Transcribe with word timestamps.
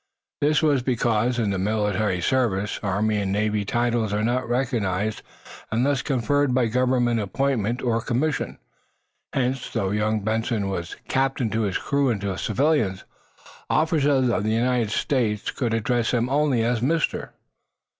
This 0.41 0.63
was 0.63 0.81
because, 0.81 1.37
in 1.37 1.51
the 1.51 1.59
military 1.59 2.21
service, 2.21 2.79
Army 2.81 3.17
and 3.19 3.31
Navy 3.31 3.63
titles 3.63 4.11
are 4.13 4.23
not 4.23 4.49
recognized 4.49 5.21
unless 5.69 6.01
conferred 6.01 6.55
by 6.55 6.65
government 6.65 7.19
appointment 7.19 7.83
or 7.83 8.01
commission. 8.01 8.57
Hence, 9.31 9.69
though 9.69 9.91
young 9.91 10.21
Benson 10.21 10.69
was 10.69 10.95
"captain" 11.07 11.51
to 11.51 11.61
his 11.61 11.77
crew 11.77 12.09
and 12.09 12.19
to 12.21 12.35
civilians, 12.39 13.03
officers 13.69 14.29
of 14.31 14.43
the 14.43 14.49
United 14.53 14.89
Service 14.89 15.51
could 15.51 15.71
address, 15.71 16.15
him 16.15 16.29
only 16.29 16.63
as 16.63 16.81
"mister." 16.81 17.33